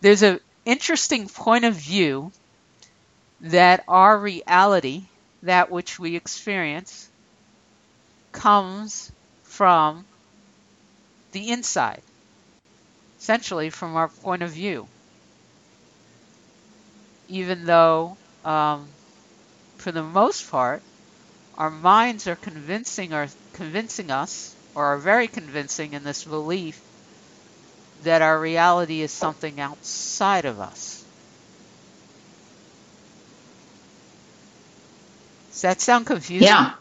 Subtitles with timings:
[0.00, 2.32] there's an interesting point of view
[3.40, 5.04] that our reality,
[5.42, 7.08] that which we experience,
[8.32, 9.10] comes
[9.44, 10.04] from
[11.32, 12.02] the inside,
[13.18, 14.86] essentially from our point of view.
[17.28, 18.86] Even though, um,
[19.78, 20.82] for the most part,
[21.58, 26.80] our minds are convincing or convincing us, or are very convincing in this belief
[28.00, 31.06] that our reality is something outside of us.
[35.52, 36.46] Does that sound confusing?
[36.46, 36.74] Yeah.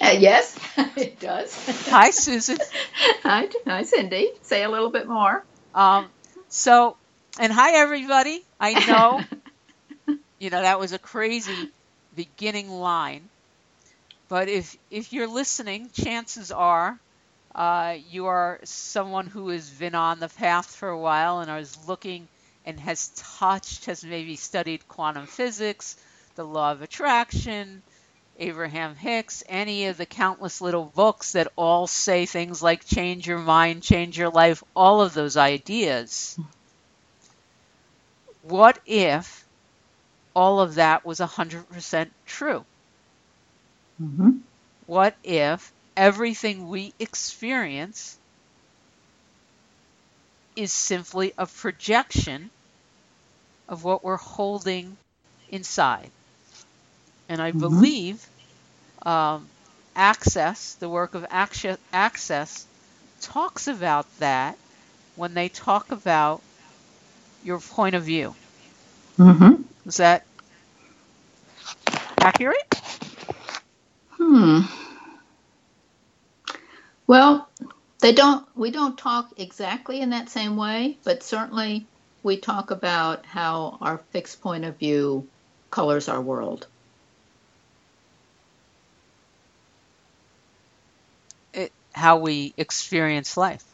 [0.00, 0.58] Uh, yes,
[0.96, 1.54] it does.
[1.88, 2.58] Hi, Susan.
[3.22, 4.30] hi, hi, Cindy.
[4.42, 5.46] Say a little bit more.
[5.74, 6.10] Um,
[6.48, 6.98] so,
[7.38, 8.46] and hi, everybody.
[8.58, 9.26] I know,
[10.38, 11.70] you know, that was a crazy
[12.14, 13.30] beginning line,
[14.28, 17.01] but if if you're listening, chances are
[17.54, 21.76] uh, you are someone who has been on the path for a while and is
[21.86, 22.28] looking
[22.64, 25.96] and has touched, has maybe studied quantum physics,
[26.36, 27.82] the law of attraction,
[28.38, 33.38] Abraham Hicks, any of the countless little books that all say things like change your
[33.38, 36.38] mind, change your life, all of those ideas.
[38.42, 39.44] What if
[40.34, 42.64] all of that was 100% true?
[44.02, 44.38] Mm-hmm.
[44.86, 48.16] What if everything we experience
[50.56, 52.50] is simply a projection
[53.68, 54.96] of what we're holding
[55.48, 56.10] inside.
[57.28, 57.60] And I mm-hmm.
[57.60, 58.26] believe
[59.02, 59.46] um,
[59.94, 62.66] Access, the work of Access,
[63.20, 64.58] talks about that
[65.16, 66.42] when they talk about
[67.44, 68.34] your point of view.
[69.18, 69.62] Mm-hmm.
[69.86, 70.24] Is that
[72.18, 72.74] accurate?
[74.10, 74.60] Hmm.
[77.06, 77.48] Well,
[78.00, 78.46] they don't.
[78.56, 81.86] We don't talk exactly in that same way, but certainly
[82.22, 85.28] we talk about how our fixed point of view
[85.70, 86.66] colors our world.
[91.52, 93.64] It, how we experience life.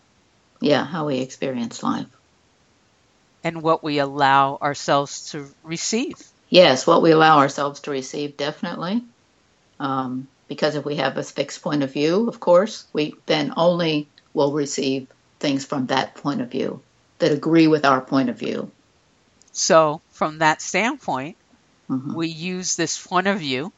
[0.60, 2.06] Yeah, how we experience life.
[3.44, 6.16] And what we allow ourselves to receive.
[6.50, 9.04] Yes, what we allow ourselves to receive, definitely.
[9.78, 14.09] Um, because if we have a fixed point of view, of course, we then only
[14.32, 15.06] will receive
[15.38, 16.81] things from that point of view
[17.19, 18.70] that agree with our point of view.
[19.53, 21.36] So, from that standpoint,
[21.88, 22.14] mm-hmm.
[22.14, 23.72] we use this point of view,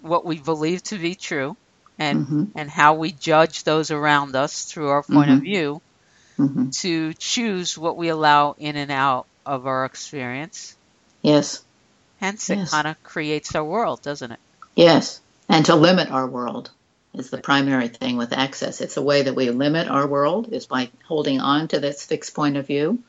[0.00, 1.56] what we believe to be true,
[1.98, 2.44] and mm-hmm.
[2.56, 5.36] and how we judge those around us through our point mm-hmm.
[5.36, 5.82] of view
[6.38, 6.70] mm-hmm.
[6.70, 10.76] to choose what we allow in and out of our experience.
[11.22, 11.62] Yes.
[12.20, 12.68] Hence, yes.
[12.68, 14.40] it kind of creates our world, doesn't it?
[14.74, 16.70] Yes and to limit our world
[17.14, 18.80] is the primary thing with access.
[18.80, 22.34] It's a way that we limit our world is by holding on to this fixed
[22.34, 23.02] point of view.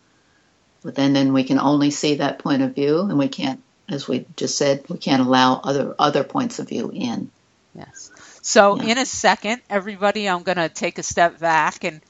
[0.84, 4.08] But then, then we can only see that point of view, and we can't, as
[4.08, 7.32] we just said, we can't allow other other points of view in.
[7.74, 8.12] Yes.
[8.44, 8.92] So yeah.
[8.92, 12.02] in a second, everybody, I'm going to take a step back and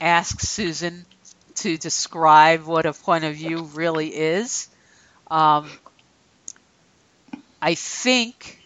[0.00, 1.06] ask Susan
[1.56, 4.68] to describe what a point of view really is.
[5.30, 5.70] Um,
[7.60, 8.61] I think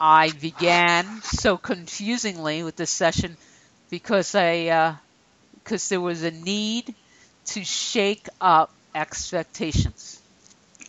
[0.00, 3.38] I began so confusingly with this session
[3.90, 4.98] because I
[5.54, 6.94] because uh, there was a need
[7.46, 10.22] to shake up expectations.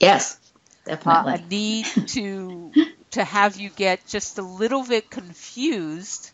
[0.01, 0.39] Yes,
[0.85, 1.33] definitely.
[1.33, 2.75] Uh, a need to
[3.11, 6.31] to have you get just a little bit confused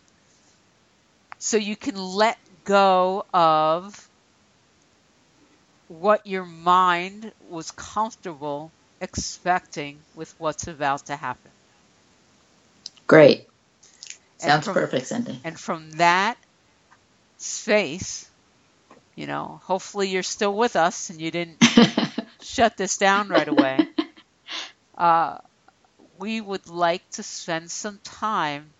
[1.39, 4.09] so you can let go of
[5.87, 11.52] what your mind was comfortable expecting with what's about to happen.
[13.07, 13.47] Great.
[14.37, 15.39] Sounds from, perfect, Cindy.
[15.43, 16.37] And from that
[17.37, 18.29] space,
[19.15, 21.63] you know, hopefully you're still with us and you didn't
[22.41, 23.87] shut this down right away.
[24.97, 25.37] Uh,
[26.19, 28.73] we would like to spend some time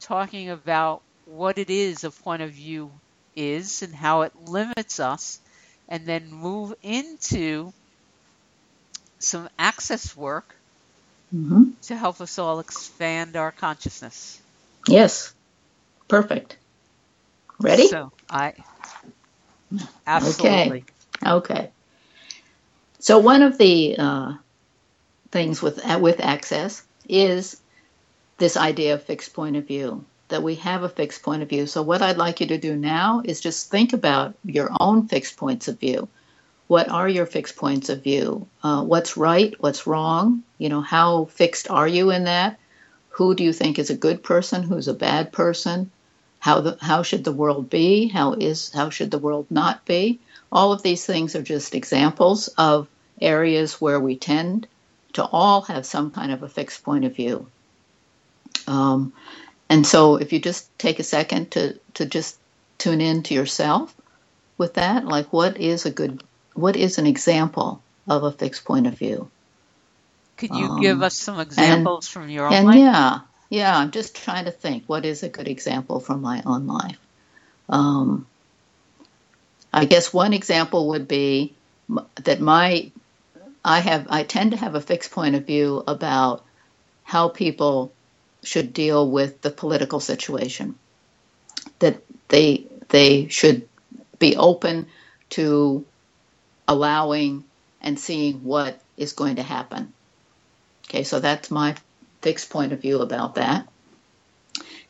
[0.00, 2.92] talking about what it is a point of view
[3.34, 5.40] is and how it limits us,
[5.88, 7.72] and then move into
[9.20, 10.56] some access work
[11.34, 11.70] mm-hmm.
[11.82, 14.40] to help us all expand our consciousness.
[14.86, 15.32] Yes,
[16.08, 16.56] perfect.
[17.60, 17.86] Ready?
[17.88, 18.54] So I
[20.06, 20.84] absolutely.
[21.24, 21.30] Okay.
[21.30, 21.70] Okay.
[22.98, 24.32] So one of the uh,
[25.30, 27.60] things with with access is
[28.38, 31.66] this idea of fixed point of view that we have a fixed point of view.
[31.66, 35.36] So what I'd like you to do now is just think about your own fixed
[35.36, 36.08] points of view
[36.68, 38.46] what are your fixed points of view?
[38.62, 39.54] Uh, what's right?
[39.58, 40.42] What's wrong?
[40.58, 42.58] You know, how fixed are you in that?
[43.10, 44.62] Who do you think is a good person?
[44.62, 45.90] Who's a bad person?
[46.42, 48.08] how the how should the world be?
[48.08, 50.18] How is how should the world not be?
[50.50, 52.88] All of these things are just examples of
[53.20, 54.66] areas where we tend
[55.12, 57.46] to all have some kind of a fixed point of view.
[58.66, 59.12] Um,
[59.68, 62.38] and so if you just take a second to, to just
[62.76, 63.94] tune in to yourself
[64.58, 66.24] with that, like what is a good,
[66.54, 69.30] what is an example of a fixed point of view?
[70.36, 72.76] Could you um, give us some examples and, from your own and life?
[72.76, 73.76] Yeah, yeah.
[73.76, 76.98] I'm just trying to think what is a good example from my own life.
[77.68, 78.26] Um,
[79.72, 81.54] I guess one example would be
[82.24, 82.90] that my
[83.64, 86.44] I have I tend to have a fixed point of view about
[87.04, 87.92] how people
[88.42, 90.74] should deal with the political situation.
[91.78, 93.68] That they they should
[94.18, 94.88] be open
[95.30, 95.84] to
[96.66, 97.44] allowing
[97.80, 99.92] and seeing what is going to happen.
[100.88, 101.74] Okay, so that's my
[102.20, 103.66] fixed point of view about that,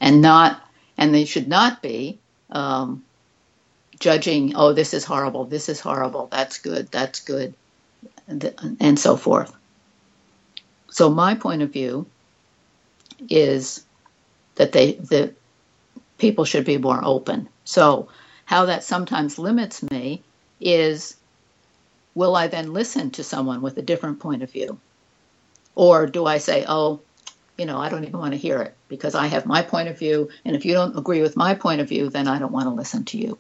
[0.00, 0.62] and not
[0.98, 2.19] and they should not be
[2.50, 3.04] um,
[3.98, 4.54] judging.
[4.56, 5.44] Oh, this is horrible.
[5.44, 6.28] This is horrible.
[6.30, 6.90] That's good.
[6.90, 7.54] That's good
[8.26, 9.54] and so forth.
[10.90, 12.06] So my point of view
[13.28, 13.84] is
[14.56, 15.34] that they that
[16.18, 17.48] people should be more open.
[17.64, 18.08] So
[18.44, 20.22] how that sometimes limits me
[20.60, 21.16] is
[22.14, 24.79] will I then listen to someone with a different point of view?
[25.75, 27.00] Or do I say, oh,
[27.56, 29.99] you know, I don't even want to hear it because I have my point of
[29.99, 30.29] view.
[30.44, 32.75] And if you don't agree with my point of view, then I don't want to
[32.75, 33.38] listen to you.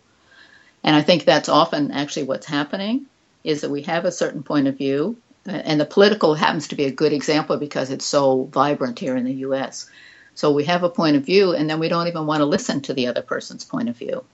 [0.84, 3.06] And I think that's often actually what's happening
[3.44, 5.16] is that we have a certain point of view,
[5.46, 9.24] and the political happens to be a good example because it's so vibrant here in
[9.24, 9.90] the U.S.
[10.34, 12.80] So we have a point of view, and then we don't even want to listen
[12.82, 14.24] to the other person's point of view,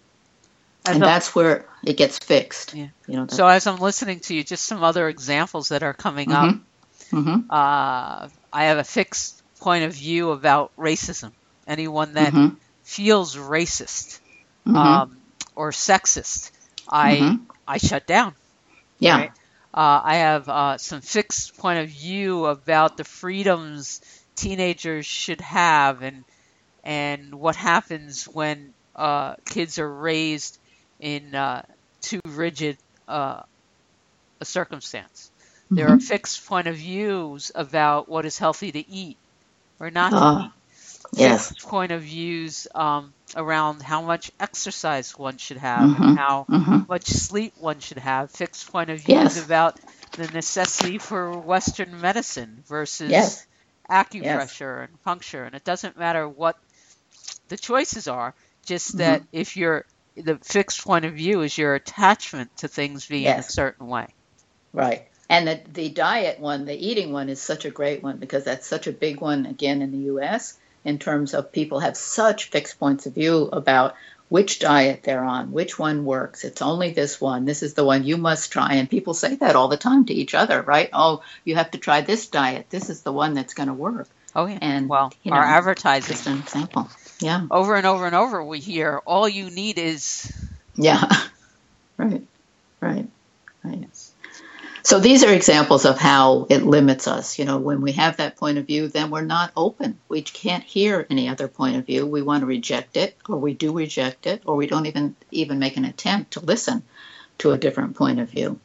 [0.89, 2.75] as and that's where it gets fixed.
[2.75, 2.89] Yeah.
[3.07, 3.27] You know.
[3.29, 6.49] So as I'm listening to you, just some other examples that are coming mm-hmm.
[6.49, 6.55] up.
[7.11, 7.51] Mm-hmm.
[7.51, 11.33] Uh, I have a fixed point of view about racism.
[11.67, 12.55] Anyone that mm-hmm.
[12.83, 14.21] feels racist
[14.67, 14.77] mm-hmm.
[14.77, 15.19] um,
[15.55, 16.51] or sexist,
[16.89, 17.45] I mm-hmm.
[17.67, 18.35] I shut down.
[18.99, 19.17] Yeah.
[19.17, 19.33] Right?
[19.73, 24.01] Uh, I have uh, some fixed point of view about the freedoms
[24.35, 26.25] teenagers should have, and
[26.83, 30.59] and what happens when uh, kids are raised
[31.01, 31.63] in uh,
[32.01, 33.43] too rigid uh,
[34.41, 35.31] a circumstance.
[35.67, 35.75] Mm-hmm.
[35.77, 39.17] There are fixed point of views about what is healthy to eat
[39.81, 40.51] or not to uh, eat.
[41.13, 41.49] Yes.
[41.49, 46.03] Fixed point of views um, around how much exercise one should have mm-hmm.
[46.03, 46.81] and how mm-hmm.
[46.89, 48.31] much sleep one should have.
[48.31, 49.45] Fixed point of views yes.
[49.45, 49.79] about
[50.13, 53.47] the necessity for Western medicine versus yes.
[53.89, 54.89] acupressure yes.
[54.89, 55.45] and puncture.
[55.45, 56.59] And it doesn't matter what
[57.49, 58.35] the choices are,
[58.67, 58.99] just mm-hmm.
[58.99, 59.85] that if you're
[60.23, 63.49] the fixed point of view is your attachment to things being yes.
[63.49, 64.09] a certain way.
[64.73, 65.09] Right.
[65.31, 68.67] And the, the diet one, the eating one, is such a great one because that's
[68.67, 72.79] such a big one again in the U.S in terms of people have such fixed
[72.79, 73.95] points of view about
[74.29, 76.45] which diet they're on, which one works.
[76.45, 77.47] It's only this one.
[77.47, 78.75] This is the one you must try.
[78.75, 80.91] And people say that all the time to each other, right?
[80.93, 82.67] Oh, you have to try this diet.
[82.69, 84.09] This is the one that's going to work.
[84.35, 84.59] Oh, yeah.
[84.61, 86.15] And well, you know, our advertising.
[86.15, 86.91] Just an example.
[87.21, 87.47] Yeah.
[87.51, 90.33] Over and over and over, we hear all you need is.
[90.77, 91.05] Yeah.
[91.97, 92.23] right.
[92.81, 93.09] Right.
[93.65, 93.79] Right.
[93.81, 94.13] Yes.
[94.83, 97.39] So these are examples of how it limits us.
[97.39, 99.99] You know, when we have that point of view, then we're not open.
[100.09, 102.07] We can't hear any other point of view.
[102.07, 105.59] We want to reject it, or we do reject it, or we don't even even
[105.59, 106.85] make an attempt to listen
[107.39, 108.61] to a different point of view.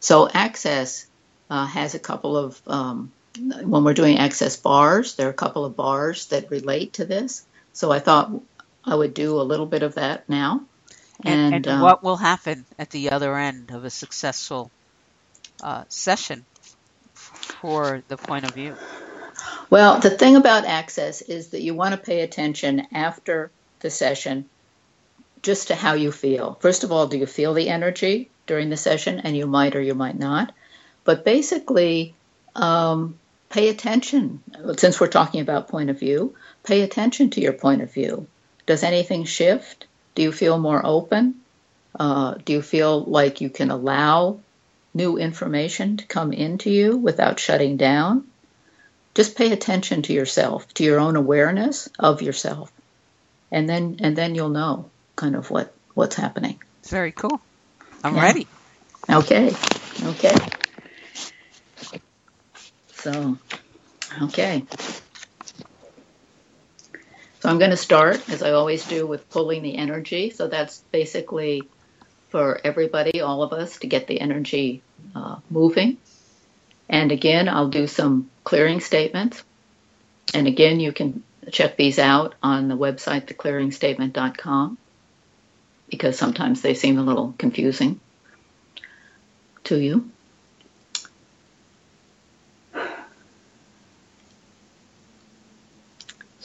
[0.00, 1.06] So access
[1.50, 5.64] uh, has a couple of um, when we're doing access bars, there are a couple
[5.64, 7.46] of bars that relate to this.
[7.72, 8.32] So I thought
[8.84, 10.62] I would do a little bit of that now.
[11.22, 14.70] And, and, and uh, what will happen at the other end of a successful
[15.62, 16.44] uh, session
[17.14, 18.74] for the point of view?
[19.68, 23.50] Well, the thing about access is that you want to pay attention after
[23.80, 24.48] the session
[25.42, 26.58] just to how you feel.
[26.60, 29.20] First of all, do you feel the energy during the session?
[29.20, 30.52] And you might or you might not.
[31.04, 32.14] But basically,
[32.54, 34.42] um, pay attention.
[34.76, 38.26] Since we're talking about point of view, pay attention to your point of view.
[38.66, 39.86] Does anything shift?
[40.14, 41.40] Do you feel more open?
[41.98, 44.40] Uh, do you feel like you can allow
[44.94, 48.26] new information to come into you without shutting down.
[49.14, 52.72] Just pay attention to yourself, to your own awareness of yourself.
[53.50, 56.60] And then and then you'll know kind of what what's happening.
[56.80, 57.40] It's very cool.
[58.04, 58.22] I'm yeah.
[58.22, 58.46] ready.
[59.08, 59.52] Okay.
[60.02, 60.36] Okay.
[62.92, 63.38] So,
[64.22, 64.64] okay.
[67.40, 70.30] So I'm going to start, as I always do, with pulling the energy.
[70.30, 71.62] So that's basically
[72.28, 74.82] for everybody, all of us, to get the energy
[75.14, 75.96] uh, moving.
[76.88, 79.42] And again, I'll do some clearing statements.
[80.34, 84.78] And again, you can check these out on the website, theclearingstatement.com,
[85.88, 88.00] because sometimes they seem a little confusing
[89.64, 90.10] to you.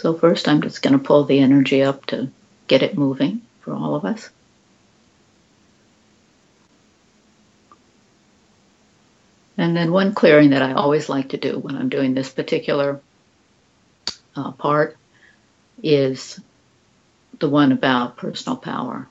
[0.05, 2.29] So first I'm just going to pull the energy up to
[2.67, 4.29] get it moving for all of us.
[9.57, 13.01] And then one clearing that I always like to do when I'm doing this particular
[14.35, 14.95] uh, part
[15.81, 16.39] is
[17.39, 19.07] the one about personal power.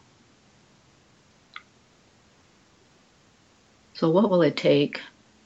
[3.94, 5.00] So, what will it take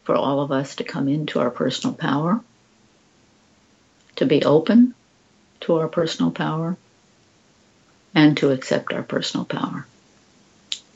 [0.04, 2.38] for all of us to come into our personal power?
[4.16, 4.94] To be open
[5.60, 6.76] to our personal power
[8.14, 9.86] and to accept our personal power.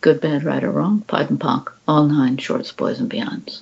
[0.01, 3.61] Good, bad, right, or wrong, POD and POC, all nine shorts, boys, and beyonds.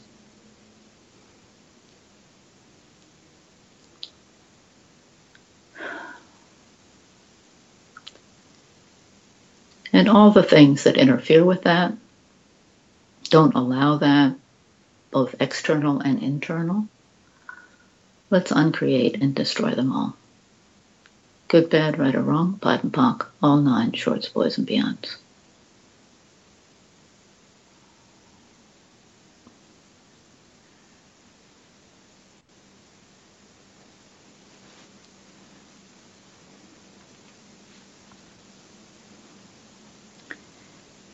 [9.92, 11.92] And all the things that interfere with that,
[13.24, 14.34] don't allow that,
[15.10, 16.86] both external and internal.
[18.30, 20.16] Let's uncreate and destroy them all.
[21.50, 25.16] Good, bad, right or wrong, POD and POC, all nine shorts, boys, and beyonds.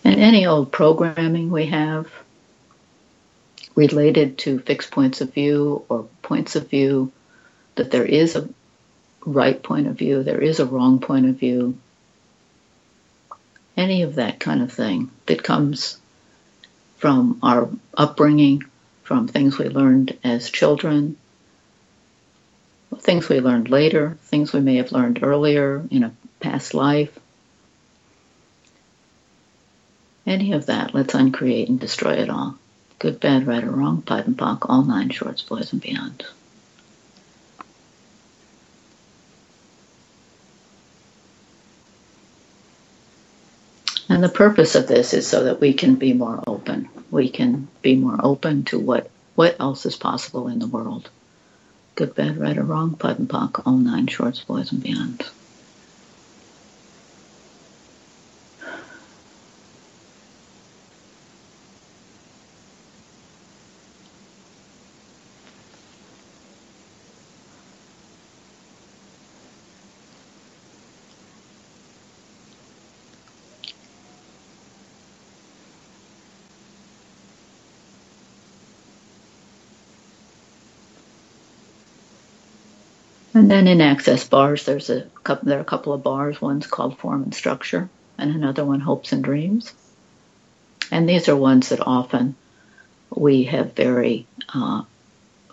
[0.05, 2.11] And any old programming we have
[3.75, 7.11] related to fixed points of view or points of view,
[7.77, 8.47] that there is a
[9.27, 11.77] right point of view, there is a wrong point of view,
[13.77, 15.99] any of that kind of thing that comes
[16.97, 18.65] from our upbringing,
[19.03, 21.17] from things we learned as children,
[22.99, 27.17] things we learned later, things we may have learned earlier in a past life.
[30.27, 32.57] Any of that, let's uncreate and destroy it all.
[32.99, 36.25] Good, bad, right, or wrong, POD and POC, all nine shorts, boys, and beyond.
[44.17, 46.89] And the purpose of this is so that we can be more open.
[47.11, 51.11] We can be more open to what, what else is possible in the world.
[51.97, 55.23] Good, bad, right, or wrong, POD and POC, all nine shorts, boys, and beyond.
[83.37, 86.41] And then in access bars, there's a couple, there are a couple of bars.
[86.41, 89.75] One's called form and structure, and another one hopes and dreams.
[90.91, 92.35] And these are ones that often
[93.15, 94.85] we have very uh,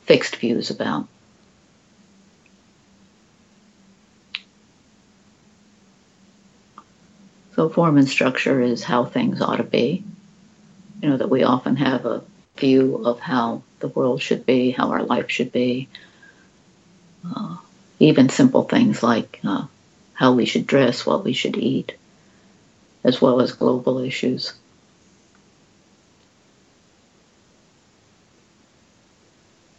[0.03, 1.09] fixed views about.
[7.57, 10.05] So form and structure is how things ought to be.
[11.01, 12.23] You know that we often have a
[12.55, 15.89] view of how the world should be, how our life should be.
[17.25, 17.57] Uh,
[17.99, 19.65] even simple things like uh,
[20.13, 21.95] how we should dress, what we should eat,
[23.03, 24.53] as well as global issues.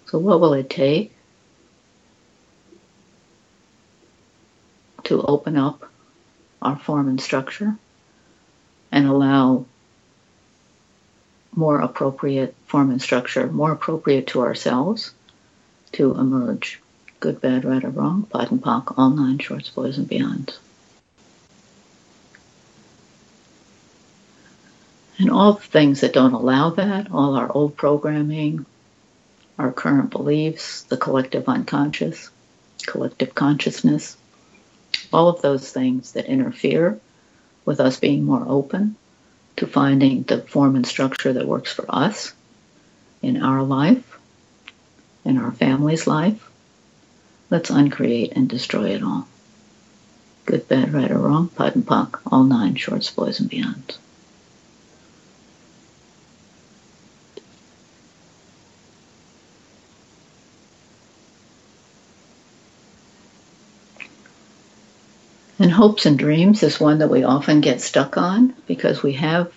[0.06, 1.12] So, what will it take
[5.04, 5.90] to open up
[6.62, 7.76] our form and structure
[8.92, 9.66] and allow
[11.54, 15.12] more appropriate form and structure, more appropriate to ourselves,
[15.92, 16.80] to emerge?
[17.24, 20.54] Good, bad, right, or wrong, POD and POC, all nine shorts, boys, and beyond.
[25.18, 28.66] And all the things that don't allow that, all our old programming,
[29.58, 32.28] our current beliefs, the collective unconscious,
[32.84, 34.18] collective consciousness,
[35.10, 37.00] all of those things that interfere
[37.64, 38.96] with us being more open
[39.56, 42.34] to finding the form and structure that works for us
[43.22, 44.18] in our life,
[45.24, 46.50] in our family's life,
[47.50, 49.28] Let's uncreate and destroy it all.
[50.46, 53.96] Good, bad, right, or wrong, POD and POC, all nine shorts, boys, and beyond.
[65.58, 69.52] And hopes and dreams is one that we often get stuck on because we have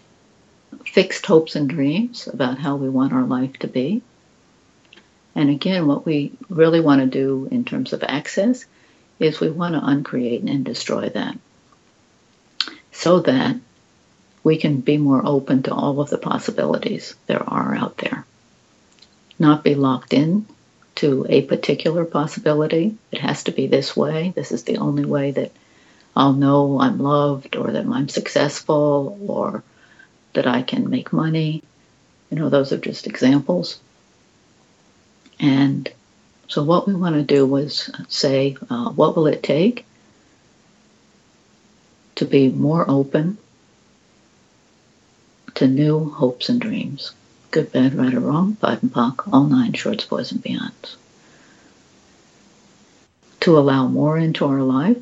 [0.86, 4.01] fixed hopes and dreams about how we want our life to be.
[5.38, 8.65] And again, what we really want to do in terms of access
[9.20, 11.38] is we want to uncreate and destroy that
[12.91, 13.56] so that
[14.44, 18.25] we can be more open to all of the possibilities there are out there.
[19.38, 20.48] Not be locked in
[20.96, 22.98] to a particular possibility.
[23.12, 24.34] It has to be this way.
[24.36, 25.51] This is the only way that
[26.15, 29.63] I'll know I'm loved or that I'm successful or
[30.34, 31.62] that I can make money.
[32.32, 33.79] You know, those are just examples.
[35.39, 35.89] And
[36.48, 39.86] so, what we want to do was say, uh, what will it take
[42.15, 43.38] to be more open
[45.56, 47.12] to new hopes and dreams?
[47.51, 50.96] Good, bad, right, or wrong, POD and POC, all nine shorts, boys, and beyonds.
[53.41, 54.98] To allow more into our life,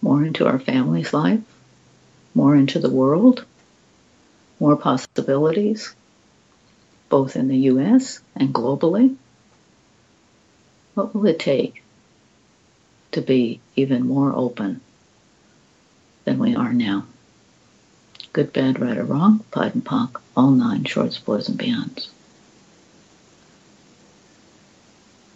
[0.00, 1.40] more into our family's life,
[2.34, 3.44] more into the world,
[4.60, 5.94] more possibilities,
[7.14, 9.14] both in the US and globally
[10.94, 11.84] what will it take
[13.12, 14.80] to be even more open
[16.24, 17.06] than we are now?
[18.32, 22.08] Good, bad, right, or wrong, POD and POC, all nine shorts, boys, and beyonds.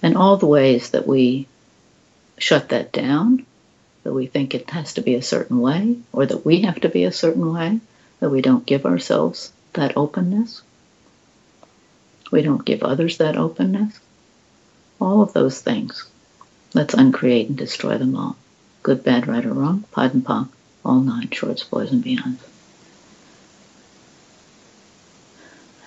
[0.03, 1.47] And all the ways that we
[2.39, 3.47] shut that down,
[4.03, 6.89] that we think it has to be a certain way, or that we have to
[6.89, 7.79] be a certain way,
[8.19, 10.63] that we don't give ourselves that openness.
[12.31, 13.99] We don't give others that openness.
[15.01, 16.05] All of those things.
[16.75, 18.37] Let's uncreate and destroy them all.
[18.83, 20.49] Good, bad, right, or wrong, POD and POC,
[20.85, 22.39] all nine shorts, boys, and beyond.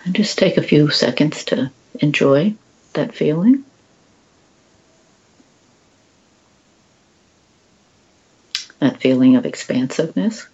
[0.03, 2.55] And just take a few seconds to enjoy
[2.93, 3.63] that feeling.
[8.79, 10.47] That feeling of expansiveness,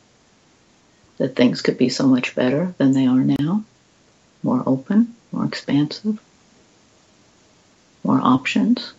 [1.18, 3.64] that things could be so much better than they are now,
[4.44, 6.20] more open, more expansive
[8.04, 8.96] more options,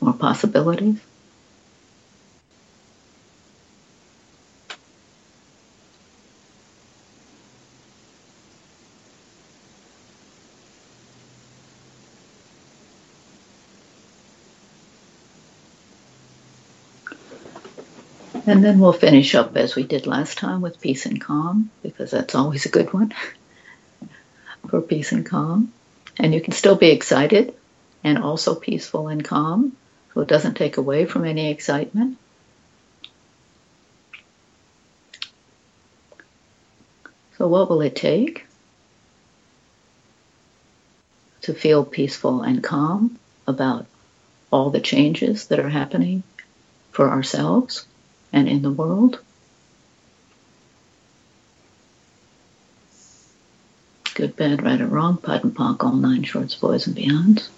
[0.00, 1.00] more possibilities.
[18.46, 22.10] And then we'll finish up as we did last time with peace and calm, because
[22.10, 23.12] that's always a good one
[24.70, 25.72] for peace and calm.
[26.18, 27.54] And you can still be excited
[28.02, 29.76] and also peaceful and calm,
[30.14, 32.16] so it doesn't take away from any excitement.
[37.36, 38.46] So, what will it take
[41.42, 43.86] to feel peaceful and calm about
[44.52, 46.22] all the changes that are happening
[46.90, 47.86] for ourselves
[48.32, 49.20] and in the world?
[54.20, 57.48] Good, bad, right, or wrong, POD and POC, all nine shorts, boys, and beyonds.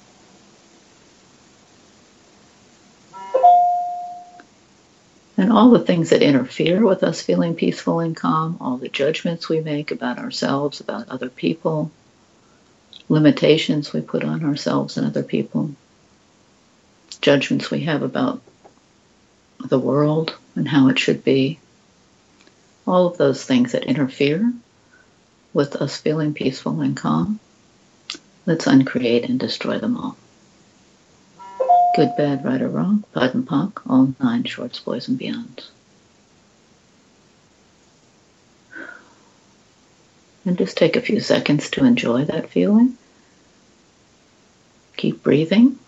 [5.37, 9.48] and all the things that interfere with us feeling peaceful and calm, all the judgments
[9.48, 11.90] we make about ourselves, about other people,
[13.09, 15.75] limitations we put on ourselves and other people,
[17.20, 18.40] judgments we have about
[19.59, 21.59] the world and how it should be,
[22.87, 24.53] all of those things that interfere
[25.52, 27.40] with us feeling peaceful and calm,
[28.46, 30.16] let's uncreate and destroy them all.
[31.94, 35.68] Good, bad, right or wrong, POD and POC, all nine shorts, boys and beyonds.
[40.44, 42.96] And just take a few seconds to enjoy that feeling.
[44.96, 45.78] Keep breathing.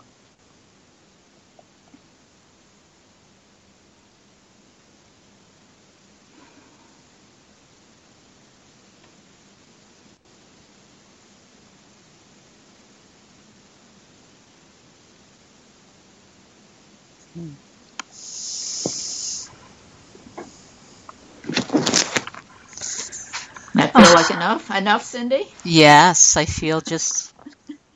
[23.75, 24.71] That feel like enough?
[24.71, 25.47] Enough, Cindy?
[25.65, 27.33] Yes, I feel just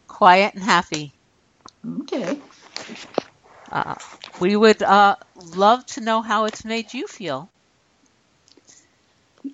[0.08, 1.14] quiet and happy.
[2.02, 2.38] Okay.
[3.72, 3.96] Uh,
[4.42, 5.16] we would uh,
[5.56, 7.50] love to know how it's made you feel.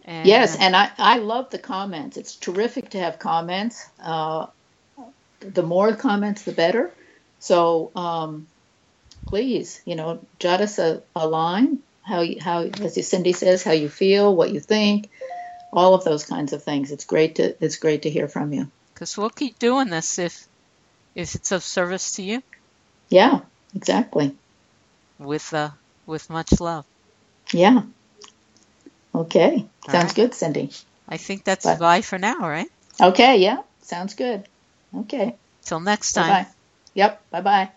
[0.06, 2.17] And yes, and I, I love the comments.
[2.17, 3.86] It's terrific to have comments.
[4.02, 4.48] Uh,
[5.41, 6.91] the more comments, the better.
[7.39, 8.48] So um,
[9.26, 13.72] please, you know, jot us a, a line, how, you, how, as Cindy says, how
[13.72, 15.10] you feel, what you think,
[15.74, 16.92] all of those kinds of things.
[16.92, 18.68] It's great to, it's great to hear from you.
[18.94, 20.48] Because we'll keep doing this if,
[21.16, 22.44] if it's of service to you.
[23.10, 23.42] Yeah,
[23.76, 24.36] exactly.
[25.20, 25.72] With, uh,
[26.06, 26.86] with much love.
[27.52, 27.84] Yeah.
[29.14, 29.66] Okay.
[29.88, 30.16] All Sounds right.
[30.16, 30.72] good, Cindy.
[31.08, 31.78] I think that's bye.
[31.78, 32.68] bye for now, right?
[33.00, 33.62] Okay, yeah.
[33.82, 34.48] Sounds good.
[34.96, 35.36] Okay.
[35.64, 36.28] Till next time.
[36.28, 36.50] Bye-bye.
[36.96, 37.22] Yep.
[37.32, 37.70] Bye bye.